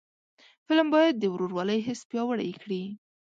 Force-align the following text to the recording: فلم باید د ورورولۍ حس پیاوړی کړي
فلم 0.67 0.87
باید 0.95 1.15
د 1.19 1.23
ورورولۍ 1.33 1.79
حس 1.87 2.01
پیاوړی 2.09 2.51
کړي 2.61 2.83